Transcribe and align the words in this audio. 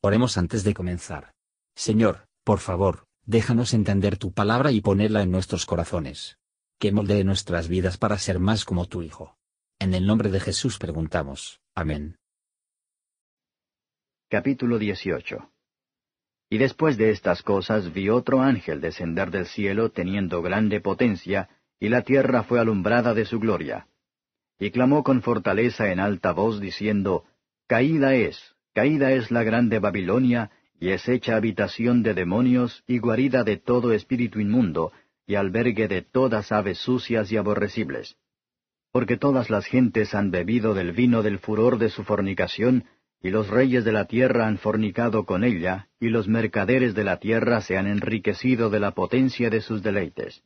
Oremos 0.00 0.38
antes 0.38 0.62
de 0.62 0.74
comenzar. 0.74 1.32
Señor, 1.74 2.28
por 2.44 2.60
favor, 2.60 3.06
déjanos 3.26 3.74
entender 3.74 4.16
tu 4.16 4.32
palabra 4.32 4.70
y 4.70 4.80
ponerla 4.80 5.22
en 5.22 5.32
nuestros 5.32 5.66
corazones. 5.66 6.38
Que 6.78 6.92
moldee 6.92 7.24
nuestras 7.24 7.66
vidas 7.66 7.98
para 7.98 8.16
ser 8.18 8.38
más 8.38 8.64
como 8.64 8.86
tu 8.86 9.02
Hijo. 9.02 9.36
En 9.80 9.94
el 9.94 10.06
nombre 10.06 10.30
de 10.30 10.38
Jesús 10.38 10.78
preguntamos. 10.78 11.60
Amén. 11.74 12.16
Capítulo 14.28 14.78
18 14.78 15.50
Y 16.50 16.58
después 16.58 16.96
de 16.96 17.10
estas 17.10 17.42
cosas 17.42 17.92
vi 17.92 18.08
otro 18.08 18.40
ángel 18.40 18.80
descender 18.80 19.32
del 19.32 19.46
cielo 19.46 19.90
teniendo 19.90 20.42
grande 20.42 20.80
potencia, 20.80 21.48
y 21.80 21.88
la 21.88 22.02
tierra 22.02 22.44
fue 22.44 22.60
alumbrada 22.60 23.14
de 23.14 23.24
su 23.24 23.40
gloria. 23.40 23.88
Y 24.60 24.70
clamó 24.70 25.02
con 25.02 25.22
fortaleza 25.22 25.90
en 25.90 25.98
alta 25.98 26.32
voz 26.32 26.60
diciendo, 26.60 27.24
Caída 27.66 28.14
es, 28.14 28.56
Caída 28.74 29.12
es 29.12 29.30
la 29.30 29.42
grande 29.42 29.78
Babilonia, 29.78 30.50
y 30.80 30.90
es 30.90 31.08
hecha 31.08 31.36
habitación 31.36 32.02
de 32.02 32.14
demonios 32.14 32.84
y 32.86 32.98
guarida 32.98 33.44
de 33.44 33.56
todo 33.56 33.92
espíritu 33.92 34.40
inmundo, 34.40 34.92
y 35.26 35.34
albergue 35.34 35.88
de 35.88 36.02
todas 36.02 36.52
aves 36.52 36.78
sucias 36.78 37.30
y 37.32 37.36
aborrecibles. 37.36 38.16
Porque 38.92 39.16
todas 39.16 39.50
las 39.50 39.66
gentes 39.66 40.14
han 40.14 40.30
bebido 40.30 40.74
del 40.74 40.92
vino 40.92 41.22
del 41.22 41.38
furor 41.38 41.78
de 41.78 41.90
su 41.90 42.04
fornicación, 42.04 42.84
y 43.20 43.30
los 43.30 43.48
reyes 43.48 43.84
de 43.84 43.92
la 43.92 44.04
tierra 44.04 44.46
han 44.46 44.58
fornicado 44.58 45.24
con 45.24 45.42
ella, 45.42 45.88
y 46.00 46.08
los 46.08 46.28
mercaderes 46.28 46.94
de 46.94 47.04
la 47.04 47.18
tierra 47.18 47.60
se 47.60 47.76
han 47.76 47.86
enriquecido 47.88 48.70
de 48.70 48.80
la 48.80 48.92
potencia 48.92 49.50
de 49.50 49.60
sus 49.60 49.82
deleites. 49.82 50.42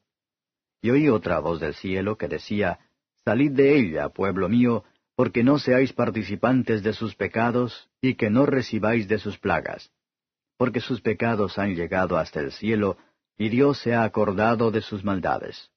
Y 0.80 0.90
oí 0.90 1.08
otra 1.08 1.38
voz 1.38 1.60
del 1.60 1.74
cielo 1.74 2.16
que 2.16 2.28
decía, 2.28 2.78
Salid 3.24 3.52
de 3.52 3.78
ella, 3.78 4.08
pueblo 4.08 4.48
mío, 4.48 4.84
porque 5.22 5.44
no 5.44 5.60
seáis 5.60 5.92
participantes 5.92 6.82
de 6.82 6.92
sus 6.92 7.14
pecados, 7.14 7.88
y 8.00 8.16
que 8.16 8.28
no 8.28 8.44
recibáis 8.44 9.06
de 9.06 9.18
sus 9.20 9.38
plagas. 9.38 9.92
Porque 10.56 10.80
sus 10.80 11.00
pecados 11.00 11.58
han 11.60 11.76
llegado 11.76 12.18
hasta 12.18 12.40
el 12.40 12.50
cielo, 12.50 12.96
y 13.38 13.48
Dios 13.48 13.78
se 13.78 13.94
ha 13.94 14.02
acordado 14.02 14.72
de 14.72 14.80
sus 14.80 15.04
maldades. 15.04 15.70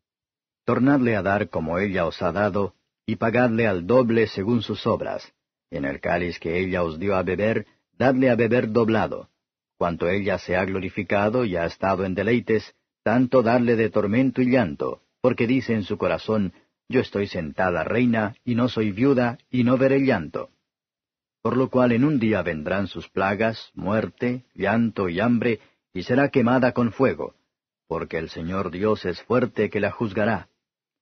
Tornadle 0.64 1.16
a 1.16 1.22
dar 1.22 1.50
como 1.50 1.78
ella 1.78 2.08
os 2.08 2.24
ha 2.24 2.32
dado, 2.32 2.74
y 3.06 3.18
pagadle 3.18 3.68
al 3.68 3.86
doble 3.86 4.26
según 4.26 4.64
sus 4.64 4.88
obras. 4.88 5.32
En 5.70 5.86
el 5.86 6.00
cáliz 6.00 6.40
que 6.40 6.58
ella 6.58 6.82
os 6.82 6.98
dio 6.98 7.16
a 7.16 7.22
beber, 7.22 7.68
dadle 8.00 8.32
a 8.32 8.36
beber 8.36 8.72
doblado. 8.72 9.30
Cuanto 9.78 10.10
ella 10.10 10.40
se 10.40 10.56
ha 10.56 10.66
glorificado 10.66 11.46
y 11.46 11.56
ha 11.56 11.66
estado 11.66 12.04
en 12.04 12.16
deleites, 12.16 12.74
tanto 13.04 13.44
darle 13.44 13.76
de 13.76 13.92
tormento 13.92 14.42
y 14.42 14.50
llanto, 14.50 15.04
porque 15.22 15.46
dice 15.46 15.76
en 15.76 15.84
su 15.84 16.00
corazón, 16.00 16.52
yo 16.88 17.02
estoy 17.02 17.28
sentada 17.28 17.84
reina, 17.84 18.36
y 18.44 18.56
no 18.56 18.70
soy 18.70 18.92
viuda, 18.92 19.38
y 19.50 19.64
no 19.64 19.78
veré 19.78 20.00
llanto. 20.00 20.50
Por 21.42 21.58
lo 21.58 21.70
cual 21.70 21.92
en 21.92 22.04
un 22.04 22.20
día 22.20 22.42
vendrán 22.42 22.88
sus 22.88 23.10
plagas, 23.10 23.72
muerte, 23.74 24.46
llanto 24.54 25.10
y 25.10 25.20
hambre, 25.20 25.60
y 25.94 26.04
será 26.04 26.30
quemada 26.30 26.74
con 26.74 26.92
fuego, 26.92 27.36
porque 27.88 28.18
el 28.18 28.30
Señor 28.30 28.72
Dios 28.72 29.06
es 29.06 29.22
fuerte 29.22 29.70
que 29.70 29.80
la 29.80 29.92
juzgará. 29.92 30.50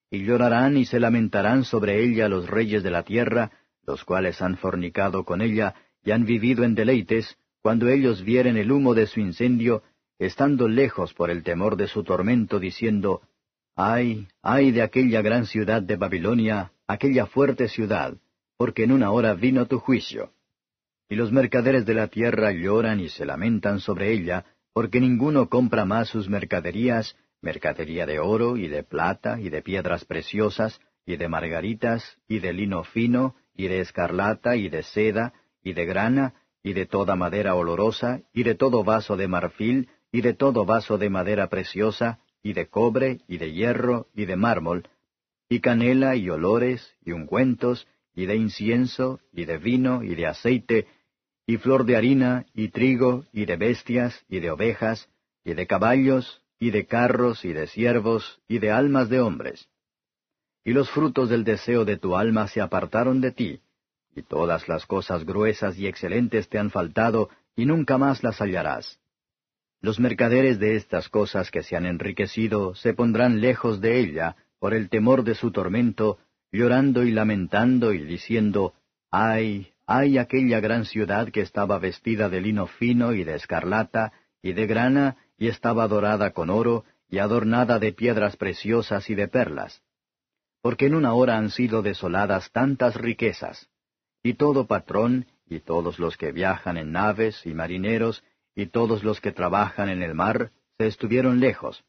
Y 0.09 0.23
llorarán 0.23 0.77
y 0.77 0.85
se 0.85 0.99
lamentarán 0.99 1.63
sobre 1.63 2.03
ella 2.03 2.29
los 2.29 2.47
reyes 2.47 2.83
de 2.83 2.91
la 2.91 3.03
tierra, 3.03 3.51
los 3.85 4.03
cuales 4.03 4.41
han 4.41 4.57
fornicado 4.57 5.25
con 5.25 5.41
ella 5.41 5.73
y 6.03 6.11
han 6.11 6.25
vivido 6.25 6.63
en 6.63 6.75
deleites, 6.75 7.37
cuando 7.61 7.87
ellos 7.87 8.23
vieren 8.23 8.57
el 8.57 8.71
humo 8.71 8.93
de 8.93 9.07
su 9.07 9.19
incendio, 9.19 9.83
estando 10.19 10.67
lejos 10.67 11.13
por 11.13 11.29
el 11.29 11.43
temor 11.43 11.77
de 11.77 11.87
su 11.87 12.03
tormento, 12.03 12.59
diciendo, 12.59 13.21
Ay, 13.75 14.27
ay 14.43 14.71
de 14.71 14.83
aquella 14.83 15.21
gran 15.21 15.45
ciudad 15.45 15.81
de 15.81 15.95
Babilonia, 15.95 16.71
aquella 16.87 17.25
fuerte 17.25 17.67
ciudad, 17.67 18.15
porque 18.57 18.83
en 18.83 18.91
una 18.91 19.11
hora 19.11 19.33
vino 19.33 19.65
tu 19.65 19.79
juicio. 19.79 20.31
Y 21.09 21.15
los 21.15 21.31
mercaderes 21.31 21.85
de 21.85 21.95
la 21.95 22.07
tierra 22.07 22.51
lloran 22.51 22.99
y 22.99 23.09
se 23.09 23.25
lamentan 23.25 23.79
sobre 23.79 24.11
ella, 24.11 24.45
porque 24.73 24.99
ninguno 24.99 25.49
compra 25.49 25.85
más 25.85 26.09
sus 26.09 26.29
mercaderías, 26.29 27.15
mercadería 27.41 28.05
de 28.05 28.19
oro 28.19 28.57
y 28.57 28.67
de 28.67 28.83
plata 28.83 29.39
y 29.39 29.49
de 29.49 29.61
piedras 29.61 30.05
preciosas, 30.05 30.79
y 31.05 31.17
de 31.17 31.27
margaritas, 31.27 32.17
y 32.27 32.39
de 32.39 32.53
lino 32.53 32.83
fino, 32.83 33.35
y 33.55 33.67
de 33.67 33.81
escarlata, 33.81 34.55
y 34.55 34.69
de 34.69 34.83
seda, 34.83 35.33
y 35.63 35.73
de 35.73 35.85
grana, 35.85 36.33
y 36.63 36.73
de 36.73 36.85
toda 36.85 37.15
madera 37.15 37.55
olorosa, 37.55 38.21
y 38.33 38.43
de 38.43 38.55
todo 38.55 38.83
vaso 38.83 39.17
de 39.17 39.27
marfil, 39.27 39.89
y 40.11 40.21
de 40.21 40.33
todo 40.33 40.63
vaso 40.63 40.97
de 40.97 41.09
madera 41.09 41.49
preciosa, 41.49 42.19
y 42.43 42.53
de 42.53 42.67
cobre, 42.67 43.21
y 43.27 43.37
de 43.37 43.53
hierro, 43.53 44.07
y 44.13 44.25
de 44.25 44.35
mármol, 44.35 44.83
y 45.49 45.61
canela, 45.61 46.15
y 46.15 46.29
olores, 46.29 46.93
y 47.03 47.13
ungüentos, 47.13 47.87
y 48.13 48.25
de 48.25 48.35
incienso, 48.35 49.21
y 49.31 49.45
de 49.45 49.57
vino, 49.57 50.03
y 50.03 50.13
de 50.15 50.27
aceite, 50.27 50.87
y 51.47 51.57
flor 51.57 51.85
de 51.85 51.95
harina, 51.95 52.45
y 52.53 52.67
trigo, 52.67 53.25
y 53.31 53.45
de 53.45 53.55
bestias, 53.55 54.23
y 54.27 54.39
de 54.39 54.51
ovejas, 54.51 55.09
y 55.43 55.53
de 55.53 55.67
caballos, 55.67 56.41
y 56.59 56.71
de 56.71 56.85
carros, 56.85 57.43
y 57.45 57.53
de 57.53 57.67
siervos, 57.67 58.41
y 58.47 58.59
de 58.59 58.71
almas 58.71 59.09
de 59.09 59.21
hombres. 59.21 59.69
Y 60.65 60.71
los 60.71 60.89
frutos 60.89 61.29
del 61.29 61.43
deseo 61.43 61.85
de 61.85 61.97
tu 61.97 62.15
alma 62.15 62.47
se 62.47 62.61
apartaron 62.61 63.21
de 63.21 63.31
ti, 63.31 63.59
y 64.15 64.21
todas 64.21 64.67
las 64.67 64.85
cosas 64.85 65.25
gruesas 65.25 65.77
y 65.77 65.87
excelentes 65.87 66.47
te 66.49 66.59
han 66.59 66.71
faltado, 66.71 67.29
y 67.55 67.65
nunca 67.65 67.97
más 67.97 68.23
las 68.23 68.39
hallarás. 68.39 68.99
Los 69.83 69.99
mercaderes 69.99 70.59
de 70.59 70.77
estas 70.77 71.09
cosas 71.09 71.51
que 71.51 71.61
se 71.61 71.75
han 71.75 71.85
enriquecido 71.85 72.73
se 72.73 72.93
pondrán 72.93 73.41
lejos 73.41 73.81
de 73.81 73.99
ella 73.99 74.37
por 74.57 74.73
el 74.73 74.87
temor 74.87 75.25
de 75.25 75.35
su 75.35 75.51
tormento, 75.51 76.19
llorando 76.53 77.03
y 77.03 77.11
lamentando 77.11 77.91
y 77.91 78.01
diciendo, 78.05 78.75
ay, 79.11 79.73
ay 79.85 80.17
aquella 80.17 80.61
gran 80.61 80.85
ciudad 80.85 81.31
que 81.31 81.41
estaba 81.41 81.79
vestida 81.79 82.29
de 82.29 82.39
lino 82.39 82.67
fino 82.67 83.11
y 83.11 83.25
de 83.25 83.35
escarlata 83.35 84.13
y 84.41 84.53
de 84.53 84.67
grana 84.67 85.17
y 85.37 85.49
estaba 85.49 85.85
dorada 85.89 86.31
con 86.31 86.49
oro 86.49 86.85
y 87.09 87.17
adornada 87.17 87.77
de 87.77 87.91
piedras 87.91 88.37
preciosas 88.37 89.09
y 89.09 89.15
de 89.15 89.27
perlas. 89.27 89.81
Porque 90.61 90.85
en 90.85 90.95
una 90.95 91.13
hora 91.13 91.37
han 91.37 91.49
sido 91.49 91.81
desoladas 91.81 92.49
tantas 92.53 92.95
riquezas. 92.95 93.67
Y 94.23 94.35
todo 94.35 94.65
patrón, 94.65 95.25
y 95.45 95.59
todos 95.59 95.99
los 95.99 96.15
que 96.15 96.31
viajan 96.31 96.77
en 96.77 96.93
naves 96.93 97.45
y 97.45 97.53
marineros, 97.53 98.23
y 98.55 98.67
todos 98.67 99.03
los 99.03 99.19
que 99.19 99.31
trabajan 99.31 99.89
en 99.89 100.01
el 100.01 100.13
mar 100.13 100.51
se 100.77 100.87
estuvieron 100.87 101.39
lejos. 101.39 101.83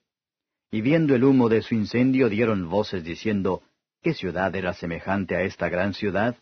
Y 0.71 0.81
viendo 0.81 1.15
el 1.15 1.25
humo 1.25 1.49
de 1.49 1.63
su 1.63 1.75
incendio 1.75 2.29
dieron 2.29 2.69
voces 2.69 3.05
diciendo, 3.05 3.63
¿qué 4.03 4.15
ciudad 4.15 4.55
era 4.57 4.75
semejante 4.75 5.37
a 5.37 5.43
esta 5.43 5.69
gran 5.69 5.95
ciudad? 5.95 6.37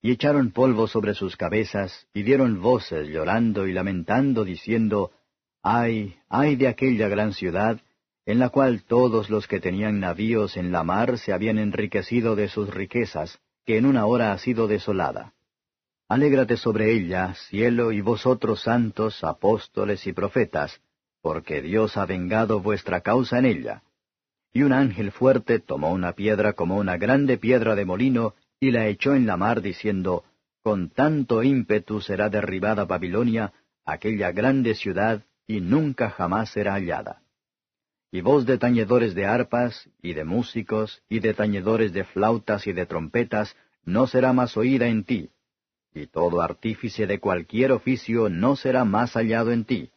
Y 0.00 0.10
echaron 0.10 0.50
polvo 0.50 0.88
sobre 0.88 1.14
sus 1.14 1.36
cabezas, 1.36 2.08
y 2.12 2.22
dieron 2.22 2.60
voces 2.60 3.08
llorando 3.08 3.68
y 3.68 3.72
lamentando, 3.72 4.44
diciendo, 4.44 5.12
Ay, 5.62 6.16
ay 6.28 6.56
de 6.56 6.66
aquella 6.66 7.08
gran 7.08 7.34
ciudad, 7.34 7.80
en 8.26 8.38
la 8.38 8.48
cual 8.48 8.82
todos 8.82 9.30
los 9.30 9.46
que 9.46 9.60
tenían 9.60 10.00
navíos 10.00 10.56
en 10.56 10.72
la 10.72 10.82
mar 10.82 11.18
se 11.18 11.32
habían 11.32 11.58
enriquecido 11.58 12.34
de 12.34 12.48
sus 12.48 12.72
riquezas, 12.72 13.38
que 13.64 13.78
en 13.78 13.86
una 13.86 14.06
hora 14.06 14.32
ha 14.32 14.38
sido 14.38 14.66
desolada. 14.66 15.34
Alégrate 16.12 16.58
sobre 16.58 16.92
ella, 16.92 17.32
cielo, 17.48 17.90
y 17.90 18.02
vosotros 18.02 18.60
santos, 18.60 19.24
apóstoles 19.24 20.06
y 20.06 20.12
profetas, 20.12 20.78
porque 21.22 21.62
Dios 21.62 21.96
ha 21.96 22.04
vengado 22.04 22.60
vuestra 22.60 23.00
causa 23.00 23.38
en 23.38 23.46
ella. 23.46 23.82
Y 24.52 24.62
un 24.62 24.74
ángel 24.74 25.10
fuerte 25.10 25.58
tomó 25.58 25.90
una 25.90 26.12
piedra 26.12 26.52
como 26.52 26.76
una 26.76 26.98
grande 26.98 27.38
piedra 27.38 27.74
de 27.74 27.86
molino, 27.86 28.34
y 28.60 28.72
la 28.72 28.88
echó 28.88 29.14
en 29.14 29.24
la 29.24 29.38
mar, 29.38 29.62
diciendo, 29.62 30.24
Con 30.62 30.90
tanto 30.90 31.42
ímpetu 31.42 32.02
será 32.02 32.28
derribada 32.28 32.84
Babilonia, 32.84 33.54
aquella 33.86 34.32
grande 34.32 34.74
ciudad, 34.74 35.22
y 35.46 35.62
nunca 35.62 36.10
jamás 36.10 36.50
será 36.50 36.74
hallada. 36.74 37.22
Y 38.10 38.20
voz 38.20 38.44
de 38.44 38.58
tañedores 38.58 39.14
de 39.14 39.24
arpas, 39.24 39.88
y 40.02 40.12
de 40.12 40.24
músicos, 40.24 41.02
y 41.08 41.20
de 41.20 41.32
tañedores 41.32 41.94
de 41.94 42.04
flautas 42.04 42.66
y 42.66 42.74
de 42.74 42.84
trompetas, 42.84 43.56
no 43.86 44.06
será 44.06 44.34
más 44.34 44.58
oída 44.58 44.88
en 44.88 45.04
ti, 45.04 45.30
y 45.94 46.06
todo 46.06 46.40
artífice 46.40 47.06
de 47.06 47.18
cualquier 47.18 47.72
oficio 47.72 48.28
no 48.28 48.56
será 48.56 48.84
más 48.84 49.12
hallado 49.12 49.52
en 49.52 49.64
ti, 49.64 49.90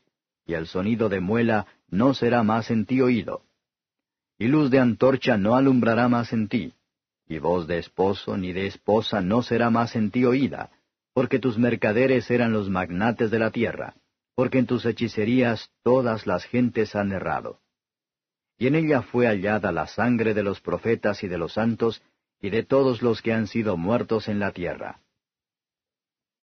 y 0.46 0.54
el 0.54 0.68
sonido 0.68 1.10
de 1.10 1.20
muela 1.20 1.68
no 1.90 2.14
será 2.14 2.44
más 2.44 2.70
en 2.70 2.86
ti 2.86 3.02
oído. 3.02 3.44
Y 4.38 4.48
luz 4.48 4.70
de 4.70 4.80
antorcha 4.80 5.38
no 5.38 5.56
alumbrará 5.56 6.10
más 6.10 6.34
en 6.34 6.50
ti, 6.50 6.74
y 7.28 7.40
voz 7.40 7.68
de 7.68 7.80
esposo 7.80 8.38
ni 8.38 8.52
de 8.52 8.68
esposa 8.68 9.22
no 9.22 9.42
será 9.42 9.70
más 9.70 9.96
en 9.96 10.12
ti 10.12 10.26
oída, 10.26 10.72
porque 11.14 11.40
tus 11.40 11.58
mercaderes 11.58 12.30
eran 12.30 12.52
los 12.52 12.70
magnates 12.70 13.32
de 13.32 13.40
la 13.40 13.52
tierra, 13.52 13.96
porque 14.36 14.60
en 14.60 14.66
tus 14.66 14.86
hechicerías 14.86 15.72
todas 15.82 16.28
las 16.28 16.44
gentes 16.44 16.96
han 16.96 17.14
errado. 17.14 17.60
Y 18.58 18.68
en 18.68 18.76
ella 18.76 19.02
fue 19.02 19.28
hallada 19.28 19.72
la 19.72 19.88
sangre 19.88 20.34
de 20.34 20.44
los 20.44 20.60
profetas 20.60 21.24
y 21.24 21.30
de 21.30 21.38
los 21.38 21.54
santos, 21.54 22.02
y 22.42 22.50
de 22.50 22.64
todos 22.64 23.02
los 23.02 23.22
que 23.22 23.32
han 23.32 23.48
sido 23.48 23.78
muertos 23.78 24.28
en 24.28 24.40
la 24.40 24.52
tierra 24.52 25.00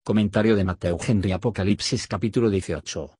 Comentario 0.09 0.55
de 0.55 0.63
Mateo 0.63 0.97
Henry 1.07 1.33
Apocalipsis 1.33 2.07
capítulo 2.07 2.49
18. 2.49 3.11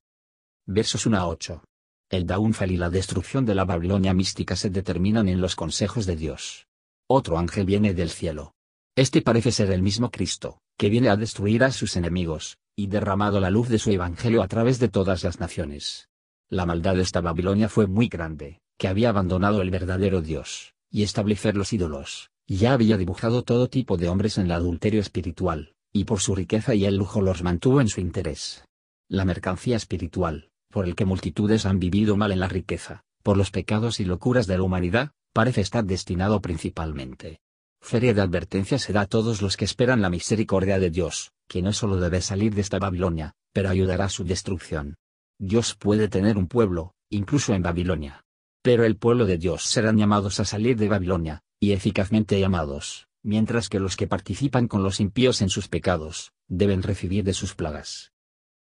Versos 0.66 1.06
1 1.06 1.18
a 1.18 1.28
8. 1.28 1.64
El 2.10 2.26
downfall 2.26 2.72
y 2.72 2.78
la 2.78 2.90
destrucción 2.90 3.46
de 3.46 3.54
la 3.54 3.64
Babilonia 3.64 4.12
mística 4.16 4.56
se 4.56 4.72
determinan 4.72 5.30
en 5.30 5.40
los 5.40 5.56
consejos 5.56 6.08
de 6.08 6.16
Dios. 6.16 6.66
Otro 7.08 7.38
ángel 7.38 7.68
viene 7.68 7.94
del 7.94 8.10
cielo. 8.10 8.54
Este 8.96 9.22
parece 9.22 9.52
ser 9.52 9.70
el 9.70 9.84
mismo 9.84 10.10
Cristo, 10.10 10.62
que 10.80 10.90
viene 10.90 11.10
a 11.10 11.16
destruir 11.16 11.64
a 11.64 11.72
sus 11.72 11.96
enemigos, 11.96 12.58
y 12.76 12.88
derramado 12.88 13.40
la 13.40 13.52
luz 13.52 13.70
de 13.70 13.78
su 13.78 13.92
evangelio 13.92 14.42
a 14.42 14.48
través 14.48 14.80
de 14.80 14.90
todas 14.90 15.24
las 15.24 15.40
naciones. 15.40 16.10
La 16.50 16.66
maldad 16.66 16.96
de 16.96 17.04
esta 17.04 17.22
Babilonia 17.22 17.70
fue 17.70 17.86
muy 17.86 18.08
grande, 18.08 18.62
que 18.80 18.88
había 18.88 19.10
abandonado 19.10 19.62
el 19.62 19.70
verdadero 19.70 20.24
Dios, 20.24 20.74
y 20.90 21.04
establecer 21.04 21.56
los 21.56 21.72
ídolos, 21.72 22.32
ya 22.48 22.74
había 22.74 22.98
dibujado 22.98 23.44
todo 23.44 23.70
tipo 23.70 23.96
de 23.96 24.10
hombres 24.10 24.40
en 24.40 24.46
el 24.46 24.54
adulterio 24.54 25.02
espiritual, 25.02 25.76
y 25.92 26.04
por 26.06 26.20
su 26.20 26.36
riqueza 26.36 26.76
y 26.76 26.86
el 26.86 26.96
lujo 26.96 27.22
los 27.22 27.44
mantuvo 27.44 27.82
en 27.82 27.88
su 27.88 28.02
interés. 28.02 28.66
La 29.08 29.26
mercancía 29.26 29.76
espiritual, 29.76 30.50
por 30.70 30.86
el 30.86 30.96
que 30.96 31.06
multitudes 31.06 31.66
han 31.66 31.80
vivido 31.80 32.16
mal 32.16 32.32
en 32.32 32.40
la 32.40 32.48
riqueza, 32.48 33.04
por 33.24 33.38
los 33.38 33.52
pecados 33.52 34.00
y 34.00 34.06
locuras 34.06 34.48
de 34.48 34.58
la 34.58 34.64
humanidad, 34.64 35.12
parece 35.34 35.62
estar 35.62 35.84
destinado 35.86 36.42
principalmente. 36.42 37.40
Feria 37.82 38.14
de 38.14 38.22
advertencia 38.22 38.78
se 38.78 38.94
da 38.94 39.02
a 39.02 39.08
todos 39.08 39.42
los 39.42 39.58
que 39.58 39.66
esperan 39.66 40.02
la 40.02 40.10
misericordia 40.10 40.80
de 40.80 40.92
Dios, 40.92 41.32
que 41.48 41.62
no 41.62 41.74
solo 41.74 41.98
debe 41.98 42.22
salir 42.22 42.54
de 42.54 42.62
esta 42.62 42.78
Babilonia, 42.78 43.34
pero 43.54 43.70
ayudará 43.70 44.06
a 44.06 44.10
su 44.10 44.24
destrucción. 44.24 44.96
Dios 45.40 45.76
puede 45.76 46.10
tener 46.10 46.38
un 46.38 46.48
pueblo, 46.48 46.94
incluso 47.10 47.54
en 47.54 47.64
Babilonia. 47.64 48.26
Pero 48.62 48.84
el 48.84 48.98
pueblo 48.98 49.26
de 49.26 49.38
Dios 49.38 49.64
serán 49.64 49.98
llamados 49.98 50.40
a 50.40 50.46
salir 50.46 50.78
de 50.78 50.90
Babilonia, 50.90 51.42
y 51.60 51.72
eficazmente 51.72 52.40
llamados, 52.40 53.09
mientras 53.24 53.70
que 53.70 53.80
los 53.80 53.96
que 53.98 54.08
participan 54.08 54.68
con 54.68 54.84
los 54.84 55.00
impíos 55.00 55.42
en 55.42 55.50
sus 55.50 55.68
pecados, 55.68 56.32
deben 56.48 56.84
recibir 56.84 57.24
de 57.24 57.34
sus 57.34 57.56
plagas. 57.56 58.14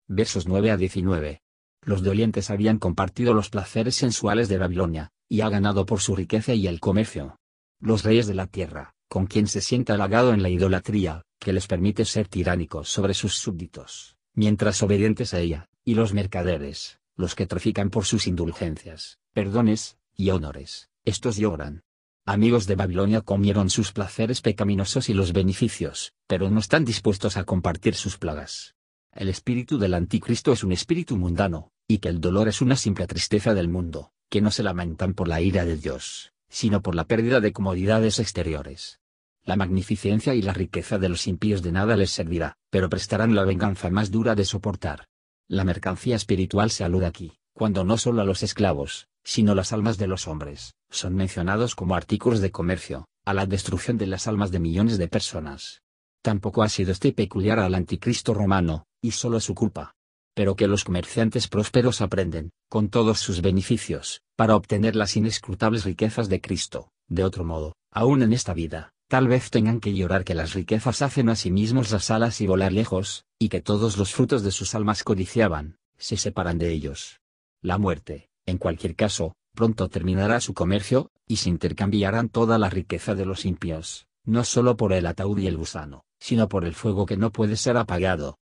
Versos 0.06 0.46
9 0.48 0.70
a 0.70 0.76
19. 0.76 1.42
Los 1.82 2.02
dolientes 2.02 2.50
habían 2.50 2.78
compartido 2.78 3.34
los 3.34 3.50
placeres 3.50 3.96
sensuales 3.96 4.48
de 4.48 4.58
Babilonia, 4.58 5.10
y 5.28 5.42
ha 5.42 5.48
ganado 5.48 5.86
por 5.86 6.00
su 6.00 6.16
riqueza 6.16 6.54
y 6.54 6.66
el 6.66 6.80
comercio. 6.80 7.38
Los 7.80 8.02
reyes 8.02 8.26
de 8.26 8.34
la 8.34 8.46
tierra, 8.46 8.94
con 9.08 9.26
quien 9.26 9.46
se 9.46 9.60
sienta 9.60 9.94
halagado 9.94 10.32
en 10.32 10.42
la 10.42 10.48
idolatría, 10.48 11.22
que 11.38 11.52
les 11.52 11.66
permite 11.66 12.04
ser 12.04 12.28
tiránicos 12.28 12.88
sobre 12.88 13.14
sus 13.14 13.36
súbditos, 13.36 14.16
mientras 14.34 14.82
obedientes 14.82 15.34
a 15.34 15.40
ella, 15.40 15.68
y 15.84 15.94
los 15.94 16.12
mercaderes, 16.12 16.98
los 17.16 17.34
que 17.34 17.46
trafican 17.46 17.90
por 17.90 18.04
sus 18.04 18.26
indulgencias, 18.26 19.18
perdones, 19.32 19.98
y 20.16 20.30
honores, 20.30 20.90
estos 21.04 21.36
lloran, 21.36 21.82
amigos 22.28 22.66
de 22.66 22.76
Babilonia 22.76 23.22
comieron 23.22 23.70
sus 23.70 23.92
placeres 23.92 24.42
pecaminosos 24.42 25.08
y 25.08 25.14
los 25.14 25.32
beneficios, 25.32 26.12
pero 26.26 26.50
no 26.50 26.60
están 26.60 26.84
dispuestos 26.84 27.38
a 27.38 27.44
compartir 27.44 27.94
sus 27.94 28.18
plagas. 28.18 28.74
El 29.14 29.30
espíritu 29.30 29.78
del 29.78 29.94
anticristo 29.94 30.52
es 30.52 30.62
un 30.62 30.72
espíritu 30.72 31.16
mundano, 31.16 31.72
y 31.88 31.98
que 31.98 32.10
el 32.10 32.20
dolor 32.20 32.46
es 32.46 32.60
una 32.60 32.76
simple 32.76 33.06
tristeza 33.06 33.54
del 33.54 33.68
mundo, 33.68 34.12
que 34.28 34.42
no 34.42 34.50
se 34.50 34.62
lamentan 34.62 35.14
por 35.14 35.26
la 35.26 35.40
ira 35.40 35.64
de 35.64 35.78
Dios, 35.78 36.32
sino 36.50 36.82
por 36.82 36.94
la 36.94 37.04
pérdida 37.04 37.40
de 37.40 37.52
comodidades 37.52 38.18
exteriores. 38.18 39.00
La 39.42 39.56
magnificencia 39.56 40.34
y 40.34 40.42
la 40.42 40.52
riqueza 40.52 40.98
de 40.98 41.08
los 41.08 41.26
impíos 41.28 41.62
de 41.62 41.72
nada 41.72 41.96
les 41.96 42.10
servirá, 42.10 42.58
pero 42.68 42.90
prestarán 42.90 43.34
la 43.34 43.44
venganza 43.44 43.88
más 43.88 44.10
dura 44.10 44.34
de 44.34 44.44
soportar. 44.44 45.08
La 45.48 45.64
mercancía 45.64 46.16
espiritual 46.16 46.70
se 46.70 46.84
alude 46.84 47.06
aquí, 47.06 47.38
cuando 47.54 47.84
no 47.84 47.96
solo 47.96 48.20
a 48.20 48.26
los 48.26 48.42
esclavos, 48.42 49.08
sino 49.28 49.54
las 49.54 49.74
almas 49.74 49.98
de 49.98 50.06
los 50.06 50.26
hombres, 50.26 50.72
son 50.88 51.14
mencionados 51.14 51.74
como 51.74 51.94
artículos 51.94 52.40
de 52.40 52.50
comercio, 52.50 53.04
a 53.26 53.34
la 53.34 53.44
destrucción 53.44 53.98
de 53.98 54.06
las 54.06 54.26
almas 54.26 54.50
de 54.50 54.58
millones 54.58 54.96
de 54.96 55.06
personas. 55.06 55.82
Tampoco 56.22 56.62
ha 56.62 56.70
sido 56.70 56.92
este 56.92 57.12
peculiar 57.12 57.58
al 57.58 57.74
anticristo 57.74 58.32
romano, 58.32 58.86
y 59.02 59.10
solo 59.10 59.36
es 59.36 59.44
su 59.44 59.54
culpa. 59.54 59.94
Pero 60.34 60.56
que 60.56 60.66
los 60.66 60.82
comerciantes 60.82 61.46
prósperos 61.46 62.00
aprenden, 62.00 62.52
con 62.70 62.88
todos 62.88 63.18
sus 63.18 63.42
beneficios, 63.42 64.22
para 64.34 64.56
obtener 64.56 64.96
las 64.96 65.14
inescrutables 65.14 65.84
riquezas 65.84 66.30
de 66.30 66.40
Cristo, 66.40 66.88
de 67.06 67.24
otro 67.24 67.44
modo, 67.44 67.74
aún 67.92 68.22
en 68.22 68.32
esta 68.32 68.54
vida, 68.54 68.94
tal 69.08 69.28
vez 69.28 69.50
tengan 69.50 69.80
que 69.80 69.92
llorar 69.92 70.24
que 70.24 70.34
las 70.34 70.54
riquezas 70.54 71.02
hacen 71.02 71.28
a 71.28 71.36
sí 71.36 71.50
mismos 71.50 71.90
las 71.90 72.10
alas 72.10 72.40
y 72.40 72.46
volar 72.46 72.72
lejos, 72.72 73.26
y 73.38 73.50
que 73.50 73.60
todos 73.60 73.98
los 73.98 74.14
frutos 74.14 74.42
de 74.42 74.52
sus 74.52 74.74
almas 74.74 75.04
codiciaban, 75.04 75.76
se 75.98 76.16
separan 76.16 76.56
de 76.56 76.72
ellos. 76.72 77.20
La 77.60 77.76
muerte, 77.76 78.27
en 78.48 78.56
cualquier 78.56 78.96
caso, 78.96 79.34
pronto 79.54 79.90
terminará 79.90 80.40
su 80.40 80.54
comercio, 80.54 81.10
y 81.26 81.36
se 81.36 81.50
intercambiarán 81.50 82.30
toda 82.30 82.56
la 82.56 82.70
riqueza 82.70 83.14
de 83.14 83.26
los 83.26 83.44
impíos, 83.44 84.06
no 84.24 84.42
solo 84.42 84.74
por 84.78 84.94
el 84.94 85.04
ataúd 85.04 85.38
y 85.38 85.46
el 85.46 85.58
gusano, 85.58 86.06
sino 86.18 86.48
por 86.48 86.64
el 86.64 86.74
fuego 86.74 87.04
que 87.04 87.18
no 87.18 87.30
puede 87.30 87.56
ser 87.56 87.76
apagado. 87.76 88.38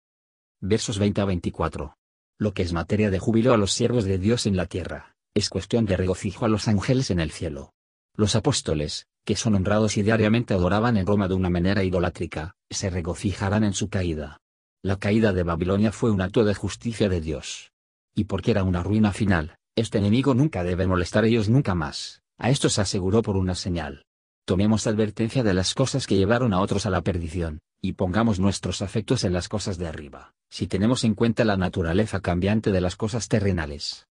Versos 0.60 1.00
20 1.00 1.22
a 1.22 1.26
24. 1.26 1.96
Lo 2.38 2.54
que 2.54 2.64
es 2.64 2.74
materia 2.74 3.10
de 3.12 3.20
júbilo 3.20 3.54
a 3.54 3.58
los 3.58 3.72
siervos 3.72 4.04
de 4.04 4.18
Dios 4.18 4.46
en 4.46 4.58
la 4.58 4.66
tierra, 4.66 5.16
es 5.34 5.50
cuestión 5.50 5.86
de 5.86 5.96
regocijo 5.96 6.44
a 6.44 6.50
los 6.50 6.68
ángeles 6.68 7.10
en 7.10 7.22
el 7.22 7.32
cielo. 7.32 7.72
Los 8.18 8.36
apóstoles, 8.36 9.08
que 9.24 9.38
son 9.38 9.56
honrados 9.56 9.96
y 9.96 10.02
diariamente 10.02 10.54
adoraban 10.54 10.98
en 10.98 11.08
Roma 11.08 11.30
de 11.30 11.36
una 11.36 11.50
manera 11.50 11.86
idolátrica, 11.86 12.56
se 12.70 12.90
regocijarán 12.90 13.64
en 13.64 13.74
su 13.74 13.88
caída. 13.88 14.42
La 14.82 14.98
caída 14.98 15.32
de 15.32 15.44
Babilonia 15.44 15.94
fue 15.94 16.12
un 16.12 16.20
acto 16.20 16.44
de 16.44 16.56
justicia 16.56 17.08
de 17.08 17.22
Dios. 17.22 17.72
Y 18.14 18.26
porque 18.26 18.52
era 18.52 18.66
una 18.66 18.84
ruina 18.84 19.14
final, 19.14 19.56
este 19.76 19.98
enemigo 19.98 20.36
nunca 20.36 20.64
debe 20.64 20.86
molestar 20.86 21.24
a 21.24 21.28
ellos 21.28 21.50
nunca 21.50 21.74
más, 21.74 22.22
a 22.38 22.52
esto 22.52 22.70
se 22.70 22.82
aseguró 22.82 23.24
por 23.24 23.38
una 23.38 23.56
señal. 23.56 24.06
Tomemos 24.46 24.86
advertencia 24.86 25.42
de 25.42 25.54
las 25.54 25.74
cosas 25.74 26.06
que 26.06 26.16
llevaron 26.16 26.54
a 26.54 26.60
otros 26.60 26.86
a 26.86 26.92
la 26.92 27.02
perdición, 27.02 27.60
y 27.82 27.94
pongamos 27.94 28.40
nuestros 28.40 28.82
afectos 28.82 29.24
en 29.24 29.34
las 29.34 29.50
cosas 29.50 29.78
de 29.78 29.88
arriba, 29.88 30.34
si 30.52 30.68
tenemos 30.68 31.04
en 31.04 31.16
cuenta 31.16 31.44
la 31.44 31.58
naturaleza 31.58 32.20
cambiante 32.20 32.72
de 32.72 32.82
las 32.82 32.96
cosas 32.96 33.28
terrenales. 33.28 34.08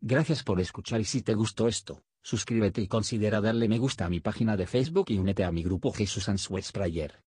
Gracias 0.00 0.44
por 0.44 0.60
escuchar 0.60 1.00
y 1.00 1.04
si 1.04 1.22
te 1.22 1.34
gustó 1.34 1.66
esto, 1.66 2.02
suscríbete 2.22 2.80
y 2.80 2.86
considera 2.86 3.40
darle 3.40 3.68
me 3.68 3.78
gusta 3.78 4.04
a 4.04 4.08
mi 4.08 4.20
página 4.20 4.56
de 4.56 4.66
Facebook 4.66 5.06
y 5.08 5.18
únete 5.18 5.42
a 5.42 5.50
mi 5.50 5.64
grupo 5.64 5.92
Jesús 5.92 6.28
Answers 6.28 6.70
Prayer. 6.70 7.25